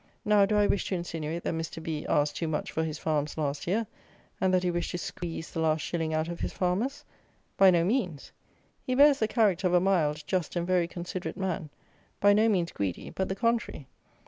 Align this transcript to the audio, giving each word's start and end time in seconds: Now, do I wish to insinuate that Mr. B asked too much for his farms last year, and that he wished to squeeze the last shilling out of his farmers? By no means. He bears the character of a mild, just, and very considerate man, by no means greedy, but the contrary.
Now, 0.25 0.47
do 0.47 0.57
I 0.57 0.65
wish 0.65 0.85
to 0.85 0.95
insinuate 0.95 1.43
that 1.43 1.53
Mr. 1.53 1.83
B 1.83 2.07
asked 2.09 2.35
too 2.37 2.47
much 2.47 2.71
for 2.71 2.83
his 2.83 2.97
farms 2.97 3.37
last 3.37 3.67
year, 3.67 3.85
and 4.41 4.51
that 4.51 4.63
he 4.63 4.71
wished 4.71 4.89
to 4.89 4.97
squeeze 4.97 5.51
the 5.51 5.59
last 5.59 5.81
shilling 5.81 6.11
out 6.11 6.27
of 6.27 6.39
his 6.39 6.51
farmers? 6.53 7.05
By 7.55 7.69
no 7.69 7.83
means. 7.83 8.31
He 8.81 8.95
bears 8.95 9.19
the 9.19 9.27
character 9.27 9.67
of 9.67 9.75
a 9.75 9.79
mild, 9.79 10.23
just, 10.25 10.55
and 10.55 10.65
very 10.65 10.87
considerate 10.87 11.37
man, 11.37 11.69
by 12.19 12.33
no 12.33 12.49
means 12.49 12.71
greedy, 12.71 13.11
but 13.11 13.29
the 13.29 13.35
contrary. 13.35 13.85